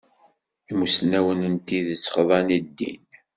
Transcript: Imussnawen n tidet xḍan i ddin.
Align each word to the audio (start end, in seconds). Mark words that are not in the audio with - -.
Imussnawen 0.71 1.41
n 1.53 1.55
tidet 1.67 2.03
xḍan 2.15 2.47
i 2.57 2.59
ddin. 2.65 3.03